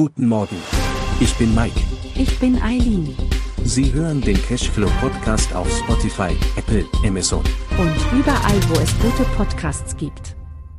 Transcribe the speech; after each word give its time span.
Guten 0.00 0.28
Morgen. 0.28 0.56
Ich 1.20 1.34
bin 1.34 1.54
Mike. 1.54 1.78
Ich 2.14 2.38
bin 2.38 2.56
Eileen. 2.62 3.14
Sie 3.64 3.92
hören 3.92 4.22
den 4.22 4.40
Cashflow 4.40 4.88
Podcast 4.98 5.54
auf 5.54 5.70
Spotify, 5.70 6.34
Apple, 6.56 6.86
Amazon. 7.04 7.44
Und 7.76 8.18
überall, 8.18 8.58
wo 8.70 8.80
es 8.80 8.98
gute 8.98 9.28
Podcasts 9.36 9.94
gibt. 9.98 10.36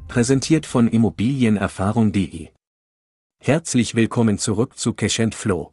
Präsentiert 0.07 0.65
von 0.65 0.87
Immobilienerfahrung.de. 0.87 2.47
Herzlich 3.39 3.93
willkommen 3.93 4.39
zurück 4.39 4.79
zu 4.79 4.93
Cash 4.93 5.21
Flow. 5.33 5.71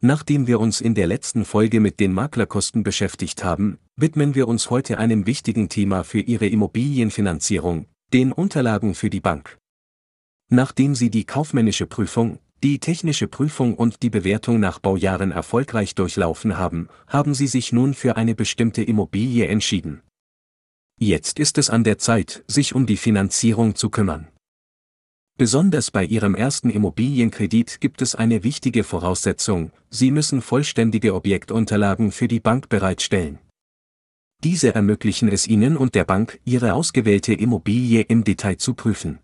Nachdem 0.00 0.46
wir 0.46 0.60
uns 0.60 0.80
in 0.80 0.94
der 0.94 1.08
letzten 1.08 1.44
Folge 1.44 1.80
mit 1.80 1.98
den 1.98 2.12
Maklerkosten 2.12 2.84
beschäftigt 2.84 3.42
haben, 3.42 3.80
widmen 3.96 4.36
wir 4.36 4.46
uns 4.46 4.70
heute 4.70 4.98
einem 4.98 5.26
wichtigen 5.26 5.68
Thema 5.68 6.04
für 6.04 6.20
Ihre 6.20 6.46
Immobilienfinanzierung, 6.46 7.86
den 8.12 8.30
Unterlagen 8.30 8.94
für 8.94 9.10
die 9.10 9.20
Bank. 9.20 9.58
Nachdem 10.50 10.94
Sie 10.94 11.10
die 11.10 11.24
kaufmännische 11.24 11.86
Prüfung, 11.86 12.38
die 12.64 12.78
technische 12.78 13.28
Prüfung 13.28 13.74
und 13.74 14.02
die 14.02 14.08
Bewertung 14.08 14.58
nach 14.58 14.78
Baujahren 14.78 15.32
erfolgreich 15.32 15.94
durchlaufen 15.94 16.56
haben, 16.56 16.88
haben 17.06 17.34
Sie 17.34 17.46
sich 17.46 17.74
nun 17.74 17.92
für 17.92 18.16
eine 18.16 18.34
bestimmte 18.34 18.82
Immobilie 18.82 19.46
entschieden. 19.46 20.00
Jetzt 20.98 21.38
ist 21.38 21.58
es 21.58 21.68
an 21.68 21.84
der 21.84 21.98
Zeit, 21.98 22.42
sich 22.48 22.74
um 22.74 22.86
die 22.86 22.96
Finanzierung 22.96 23.74
zu 23.74 23.90
kümmern. 23.90 24.28
Besonders 25.36 25.90
bei 25.90 26.06
Ihrem 26.06 26.34
ersten 26.34 26.70
Immobilienkredit 26.70 27.82
gibt 27.82 28.00
es 28.00 28.14
eine 28.14 28.44
wichtige 28.44 28.82
Voraussetzung, 28.82 29.70
Sie 29.90 30.10
müssen 30.10 30.40
vollständige 30.40 31.14
Objektunterlagen 31.14 32.12
für 32.12 32.28
die 32.28 32.40
Bank 32.40 32.70
bereitstellen. 32.70 33.40
Diese 34.42 34.74
ermöglichen 34.74 35.28
es 35.28 35.46
Ihnen 35.46 35.76
und 35.76 35.94
der 35.94 36.04
Bank, 36.04 36.40
Ihre 36.46 36.72
ausgewählte 36.72 37.34
Immobilie 37.34 38.00
im 38.00 38.24
Detail 38.24 38.56
zu 38.56 38.72
prüfen. 38.72 39.18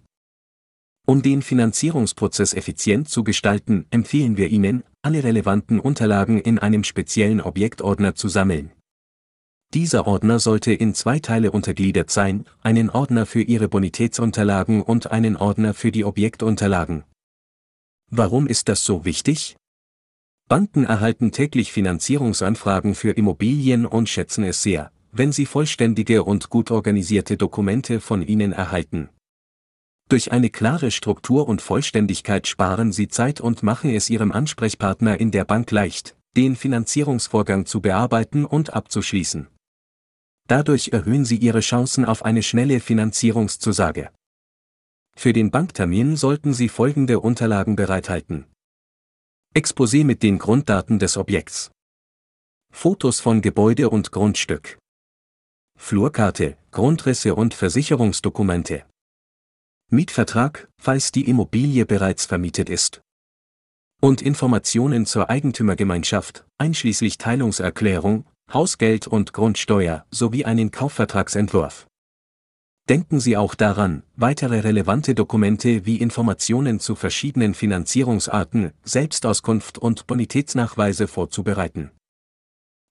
Um 1.10 1.22
den 1.22 1.42
Finanzierungsprozess 1.42 2.54
effizient 2.54 3.08
zu 3.08 3.24
gestalten, 3.24 3.84
empfehlen 3.90 4.36
wir 4.36 4.46
Ihnen, 4.46 4.84
alle 5.02 5.24
relevanten 5.24 5.80
Unterlagen 5.80 6.40
in 6.40 6.60
einem 6.60 6.84
speziellen 6.84 7.40
Objektordner 7.40 8.14
zu 8.14 8.28
sammeln. 8.28 8.70
Dieser 9.74 10.06
Ordner 10.06 10.38
sollte 10.38 10.72
in 10.72 10.94
zwei 10.94 11.18
Teile 11.18 11.50
untergliedert 11.50 12.12
sein, 12.12 12.44
einen 12.62 12.90
Ordner 12.90 13.26
für 13.26 13.42
Ihre 13.42 13.68
Bonitätsunterlagen 13.68 14.82
und 14.82 15.10
einen 15.10 15.36
Ordner 15.36 15.74
für 15.74 15.90
die 15.90 16.04
Objektunterlagen. 16.04 17.02
Warum 18.12 18.46
ist 18.46 18.68
das 18.68 18.84
so 18.84 19.04
wichtig? 19.04 19.56
Banken 20.48 20.84
erhalten 20.84 21.32
täglich 21.32 21.72
Finanzierungsanfragen 21.72 22.94
für 22.94 23.10
Immobilien 23.10 23.84
und 23.84 24.08
schätzen 24.08 24.44
es 24.44 24.62
sehr, 24.62 24.92
wenn 25.10 25.32
sie 25.32 25.46
vollständige 25.46 26.22
und 26.22 26.50
gut 26.50 26.70
organisierte 26.70 27.36
Dokumente 27.36 27.98
von 27.98 28.22
Ihnen 28.22 28.52
erhalten. 28.52 29.08
Durch 30.10 30.32
eine 30.32 30.50
klare 30.50 30.90
Struktur 30.90 31.46
und 31.46 31.62
Vollständigkeit 31.62 32.48
sparen 32.48 32.90
Sie 32.90 33.06
Zeit 33.06 33.40
und 33.40 33.62
machen 33.62 33.90
es 33.90 34.10
Ihrem 34.10 34.32
Ansprechpartner 34.32 35.20
in 35.20 35.30
der 35.30 35.44
Bank 35.44 35.70
leicht, 35.70 36.16
den 36.36 36.56
Finanzierungsvorgang 36.56 37.64
zu 37.64 37.80
bearbeiten 37.80 38.44
und 38.44 38.74
abzuschließen. 38.74 39.46
Dadurch 40.48 40.88
erhöhen 40.88 41.24
Sie 41.24 41.36
Ihre 41.36 41.60
Chancen 41.60 42.04
auf 42.04 42.24
eine 42.24 42.42
schnelle 42.42 42.80
Finanzierungszusage. 42.80 44.10
Für 45.16 45.32
den 45.32 45.52
Banktermin 45.52 46.16
sollten 46.16 46.54
Sie 46.54 46.68
folgende 46.68 47.20
Unterlagen 47.20 47.76
bereithalten. 47.76 48.46
Exposé 49.54 50.04
mit 50.04 50.24
den 50.24 50.38
Grunddaten 50.38 50.98
des 50.98 51.16
Objekts. 51.16 51.70
Fotos 52.72 53.20
von 53.20 53.42
Gebäude 53.42 53.88
und 53.88 54.10
Grundstück. 54.10 54.76
Flurkarte, 55.78 56.56
Grundrisse 56.72 57.36
und 57.36 57.54
Versicherungsdokumente. 57.54 58.89
Mietvertrag, 59.92 60.68
falls 60.80 61.10
die 61.10 61.28
Immobilie 61.28 61.84
bereits 61.84 62.24
vermietet 62.24 62.70
ist. 62.70 63.00
Und 64.00 64.22
Informationen 64.22 65.04
zur 65.04 65.28
Eigentümergemeinschaft, 65.28 66.46
einschließlich 66.58 67.18
Teilungserklärung, 67.18 68.24
Hausgeld 68.52 69.08
und 69.08 69.32
Grundsteuer 69.32 70.06
sowie 70.10 70.44
einen 70.44 70.70
Kaufvertragsentwurf. 70.70 71.86
Denken 72.88 73.20
Sie 73.20 73.36
auch 73.36 73.54
daran, 73.54 74.04
weitere 74.16 74.60
relevante 74.60 75.14
Dokumente 75.14 75.86
wie 75.86 75.96
Informationen 75.96 76.80
zu 76.80 76.94
verschiedenen 76.94 77.54
Finanzierungsarten, 77.54 78.72
Selbstauskunft 78.84 79.78
und 79.78 80.06
Bonitätsnachweise 80.06 81.08
vorzubereiten. 81.08 81.90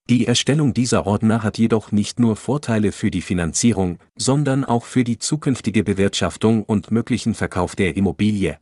Die 0.10 0.26
Erstellung 0.26 0.74
dieser 0.74 1.06
Ordner 1.06 1.44
hat 1.44 1.60
jedoch 1.60 1.92
nicht 1.92 2.20
nur 2.20 2.36
Vorteile 2.36 2.92
für 2.92 3.12
die 3.12 3.22
Finanzierung, 3.22 4.00
sondern 4.18 4.66
auch 4.66 4.86
für 4.86 5.04
die 5.04 5.20
zukünftige 5.20 5.84
Bewirtschaftung 5.84 6.64
und 6.64 6.90
möglichen 6.90 7.36
Verkauf 7.36 7.76
der 7.76 7.96
Immobilie. 7.96 8.58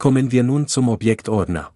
Kommen 0.00 0.32
wir 0.32 0.42
nun 0.42 0.66
zum 0.66 0.88
Objektordner. 0.88 1.72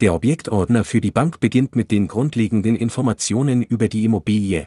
Der 0.00 0.12
Objektordner 0.12 0.82
für 0.82 1.00
die 1.00 1.12
Bank 1.12 1.38
beginnt 1.38 1.76
mit 1.76 1.92
den 1.92 2.08
grundlegenden 2.08 2.74
Informationen 2.74 3.62
über 3.62 3.86
die 3.86 4.04
Immobilie. 4.06 4.66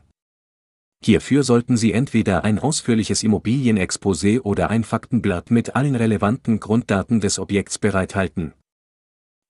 Hierfür 1.03 1.43
sollten 1.43 1.75
Sie 1.75 1.91
entweder 1.91 2.45
ein 2.45 2.59
ausführliches 2.59 3.23
Immobilienexposé 3.23 4.39
oder 4.39 4.69
ein 4.69 4.85
Faktenblatt 4.85 5.51
mit 5.51 5.75
allen 5.75 5.95
relevanten 5.95 6.61
Grunddaten 6.61 7.19
des 7.19 7.39
Objekts 7.39 7.77
bereithalten. 7.77 8.53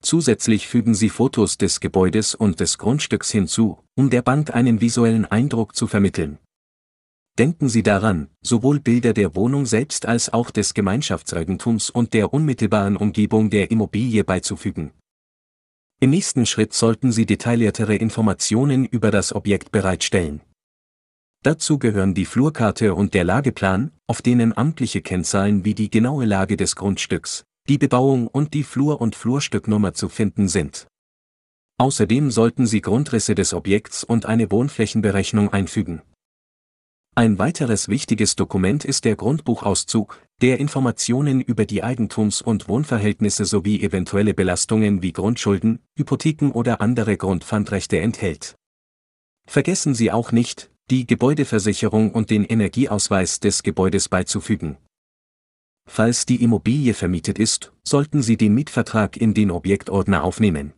Zusätzlich 0.05 0.67
fügen 0.67 0.93
Sie 0.93 1.09
Fotos 1.09 1.57
des 1.57 1.79
Gebäudes 1.79 2.35
und 2.35 2.59
des 2.59 2.77
Grundstücks 2.77 3.31
hinzu, 3.31 3.79
um 3.95 4.11
der 4.11 4.21
Bank 4.21 4.53
einen 4.53 4.79
visuellen 4.79 5.25
Eindruck 5.25 5.75
zu 5.75 5.88
vermitteln. 5.88 6.38
Denken 7.39 7.69
Sie 7.69 7.81
daran, 7.81 8.29
sowohl 8.43 8.79
Bilder 8.79 9.13
der 9.13 9.35
Wohnung 9.35 9.66
selbst 9.66 10.05
als 10.05 10.31
auch 10.31 10.51
des 10.51 10.75
Gemeinschaftseigentums 10.75 11.89
und 11.89 12.13
der 12.13 12.35
unmittelbaren 12.35 12.97
Umgebung 12.97 13.49
der 13.49 13.71
Immobilie 13.71 14.23
beizufügen. 14.23 14.91
Im 15.99 16.11
nächsten 16.11 16.45
Schritt 16.45 16.73
sollten 16.73 17.11
Sie 17.11 17.25
detailliertere 17.25 17.95
Informationen 17.95 18.85
über 18.85 19.09
das 19.09 19.33
Objekt 19.33 19.72
bereitstellen. 19.72 20.41
Dazu 21.41 21.79
gehören 21.79 22.13
die 22.13 22.25
Flurkarte 22.25 22.93
und 22.93 23.16
der 23.16 23.23
Lageplan, 23.23 23.91
auf 24.05 24.22
denen 24.22 24.55
amtliche 24.55 25.01
Kennzahlen 25.01 25.66
wie 25.66 25.73
die 25.73 25.89
genaue 25.89 26.25
Lage 26.25 26.57
des 26.57 26.75
Grundstücks, 26.75 27.43
die 27.67 27.77
Bebauung 27.77 28.27
und 28.27 28.53
die 28.53 28.63
Flur- 28.63 29.01
und 29.01 29.15
Flurstücknummer 29.15 29.93
zu 29.93 30.09
finden 30.09 30.47
sind. 30.47 30.87
Außerdem 31.77 32.31
sollten 32.31 32.67
Sie 32.67 32.81
Grundrisse 32.81 33.35
des 33.35 33.53
Objekts 33.53 34.03
und 34.03 34.25
eine 34.25 34.51
Wohnflächenberechnung 34.51 35.51
einfügen. 35.51 36.01
Ein 37.15 37.39
weiteres 37.39 37.87
wichtiges 37.87 38.35
Dokument 38.35 38.83
ist 38.83 39.05
der 39.05 39.15
Grundbuchauszug, 39.15 40.21
der 40.41 40.59
Informationen 40.59 41.39
über 41.41 41.65
die 41.65 41.81
Eigentums- 41.81 42.41
und 42.41 42.67
Wohnverhältnisse 42.67 43.45
sowie 43.45 43.81
eventuelle 43.81 44.33
Belastungen 44.33 45.01
wie 45.01 45.13
Grundschulden, 45.13 45.79
Hypotheken 45.97 46.51
oder 46.51 46.81
andere 46.81 47.15
Grundpfandrechte 47.15 47.99
enthält. 47.99 48.55
Vergessen 49.47 49.93
Sie 49.93 50.11
auch 50.11 50.31
nicht, 50.31 50.71
die 50.91 51.07
Gebäudeversicherung 51.07 52.11
und 52.11 52.29
den 52.29 52.43
Energieausweis 52.43 53.39
des 53.39 53.63
Gebäudes 53.63 54.09
beizufügen. 54.09 54.77
Falls 55.88 56.25
die 56.25 56.41
Immobilie 56.44 56.94
vermietet 56.94 57.40
ist, 57.40 57.72
sollten 57.84 58.22
Sie 58.22 58.38
den 58.38 58.53
Mietvertrag 58.53 59.18
in 59.18 59.34
den 59.34 59.51
Objektordner 59.51 60.23
aufnehmen. 60.23 60.73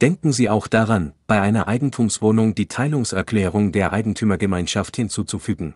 Denken 0.00 0.32
Sie 0.32 0.48
auch 0.48 0.66
daran, 0.66 1.12
bei 1.26 1.40
einer 1.40 1.68
Eigentumswohnung 1.68 2.54
die 2.54 2.66
Teilungserklärung 2.66 3.72
der 3.72 3.92
Eigentümergemeinschaft 3.92 4.96
hinzuzufügen. 4.96 5.74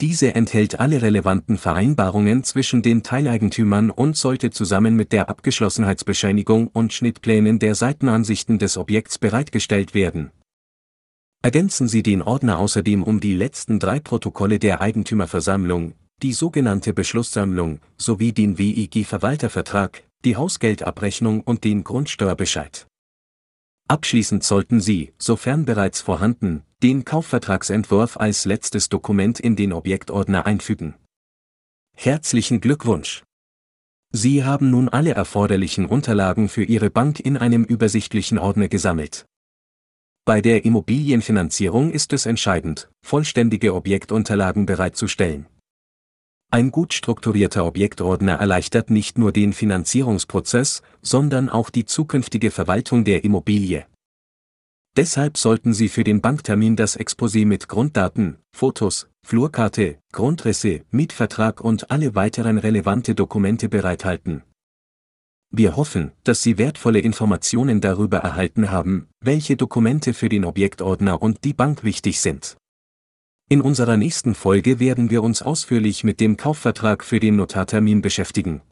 Diese 0.00 0.34
enthält 0.34 0.80
alle 0.80 1.02
relevanten 1.02 1.56
Vereinbarungen 1.56 2.42
zwischen 2.42 2.82
den 2.82 3.02
Teileigentümern 3.02 3.90
und 3.90 4.16
sollte 4.16 4.50
zusammen 4.50 4.96
mit 4.96 5.12
der 5.12 5.28
Abgeschlossenheitsbescheinigung 5.28 6.66
und 6.68 6.92
Schnittplänen 6.92 7.60
der 7.60 7.76
Seitenansichten 7.76 8.58
des 8.58 8.76
Objekts 8.76 9.18
bereitgestellt 9.18 9.94
werden. 9.94 10.32
Ergänzen 11.42 11.88
Sie 11.88 12.02
den 12.02 12.22
Ordner 12.22 12.58
außerdem 12.58 13.02
um 13.02 13.20
die 13.20 13.34
letzten 13.34 13.78
drei 13.78 14.00
Protokolle 14.00 14.58
der 14.58 14.80
Eigentümerversammlung, 14.80 15.94
die 16.22 16.32
sogenannte 16.32 16.94
Beschlusssammlung, 16.94 17.80
sowie 17.96 18.32
den 18.32 18.58
WIG-Verwaltervertrag, 18.58 20.04
die 20.24 20.36
Hausgeldabrechnung 20.36 21.40
und 21.42 21.64
den 21.64 21.84
Grundsteuerbescheid. 21.84 22.86
Abschließend 23.88 24.42
sollten 24.42 24.80
Sie, 24.80 25.12
sofern 25.18 25.64
bereits 25.66 26.00
vorhanden, 26.00 26.62
den 26.82 27.04
Kaufvertragsentwurf 27.04 28.16
als 28.16 28.46
letztes 28.46 28.88
Dokument 28.88 29.38
in 29.38 29.56
den 29.56 29.72
Objektordner 29.72 30.46
einfügen. 30.46 30.94
Herzlichen 31.94 32.60
Glückwunsch! 32.60 33.22
Sie 34.10 34.44
haben 34.44 34.70
nun 34.70 34.88
alle 34.88 35.12
erforderlichen 35.12 35.86
Unterlagen 35.86 36.48
für 36.48 36.62
Ihre 36.64 36.88
Bank 36.88 37.20
in 37.20 37.36
einem 37.36 37.64
übersichtlichen 37.64 38.38
Ordner 38.38 38.68
gesammelt. 38.68 39.26
Bei 40.24 40.40
der 40.40 40.64
Immobilienfinanzierung 40.64 41.90
ist 41.90 42.12
es 42.14 42.24
entscheidend, 42.24 42.88
vollständige 43.04 43.74
Objektunterlagen 43.74 44.64
bereitzustellen. 44.64 45.46
Ein 46.54 46.70
gut 46.70 46.94
strukturierter 46.94 47.66
Objektordner 47.66 48.34
erleichtert 48.34 48.88
nicht 48.88 49.18
nur 49.18 49.32
den 49.32 49.52
Finanzierungsprozess, 49.52 50.82
sondern 51.02 51.48
auch 51.48 51.68
die 51.68 51.84
zukünftige 51.84 52.52
Verwaltung 52.52 53.02
der 53.02 53.24
Immobilie. 53.24 53.86
Deshalb 54.96 55.36
sollten 55.36 55.74
Sie 55.74 55.88
für 55.88 56.04
den 56.04 56.20
Banktermin 56.20 56.76
das 56.76 56.96
Exposé 56.96 57.44
mit 57.44 57.68
Grunddaten, 57.68 58.36
Fotos, 58.56 59.08
Flurkarte, 59.26 59.98
Grundrisse, 60.12 60.82
Mietvertrag 60.92 61.60
und 61.60 61.90
alle 61.90 62.14
weiteren 62.14 62.58
relevante 62.58 63.16
Dokumente 63.16 63.68
bereithalten. 63.68 64.44
Wir 65.50 65.74
hoffen, 65.74 66.12
dass 66.22 66.44
Sie 66.44 66.56
wertvolle 66.56 67.00
Informationen 67.00 67.80
darüber 67.80 68.18
erhalten 68.18 68.70
haben, 68.70 69.08
welche 69.20 69.56
Dokumente 69.56 70.14
für 70.14 70.28
den 70.28 70.44
Objektordner 70.44 71.20
und 71.20 71.42
die 71.42 71.52
Bank 71.52 71.82
wichtig 71.82 72.20
sind. 72.20 72.56
In 73.50 73.60
unserer 73.60 73.98
nächsten 73.98 74.34
Folge 74.34 74.80
werden 74.80 75.10
wir 75.10 75.22
uns 75.22 75.42
ausführlich 75.42 76.02
mit 76.02 76.18
dem 76.18 76.38
Kaufvertrag 76.38 77.04
für 77.04 77.20
den 77.20 77.36
Notartermin 77.36 78.00
beschäftigen. 78.00 78.62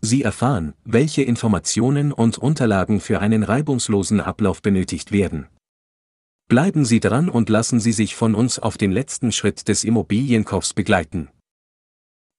Sie 0.00 0.22
erfahren, 0.22 0.74
welche 0.84 1.22
Informationen 1.22 2.10
und 2.10 2.38
Unterlagen 2.38 3.00
für 3.00 3.20
einen 3.20 3.42
reibungslosen 3.42 4.20
Ablauf 4.20 4.62
benötigt 4.62 5.12
werden. 5.12 5.48
Bleiben 6.48 6.84
Sie 6.84 7.00
dran 7.00 7.28
und 7.28 7.48
lassen 7.48 7.78
Sie 7.78 7.92
sich 7.92 8.14
von 8.14 8.34
uns 8.34 8.58
auf 8.58 8.78
den 8.78 8.92
letzten 8.92 9.32
Schritt 9.32 9.68
des 9.68 9.84
Immobilienkaufs 9.84 10.72
begleiten. 10.74 11.28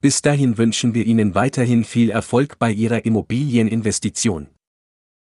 Bis 0.01 0.21
dahin 0.21 0.57
wünschen 0.57 0.93
wir 0.93 1.05
Ihnen 1.05 1.35
weiterhin 1.35 1.83
viel 1.83 2.09
Erfolg 2.09 2.59
bei 2.59 2.71
Ihrer 2.71 3.05
Immobilieninvestition. 3.05 4.47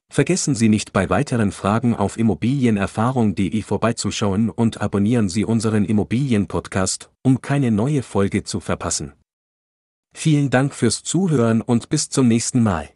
Vergessen 0.09 0.56
Sie 0.56 0.69
nicht 0.69 0.94
bei 0.94 1.09
weiteren 1.09 1.51
Fragen 1.51 1.95
auf 1.95 2.18
immobilienerfahrung.de 2.18 3.62
vorbeizuschauen 3.62 4.50
und 4.50 4.81
abonnieren 4.81 5.30
Sie 5.30 5.45
unseren 5.45 5.86
Immobilienpodcast, 5.86 7.12
um 7.24 7.42
keine 7.42 7.71
neue 7.71 8.04
Folge 8.04 8.44
zu 8.44 8.59
verpassen. 8.59 9.13
Vielen 10.15 10.50
Dank 10.50 10.74
fürs 10.74 11.04
Zuhören 11.04 11.62
und 11.62 11.89
bis 11.89 12.09
zum 12.09 12.27
nächsten 12.27 12.63
Mal. 12.63 12.89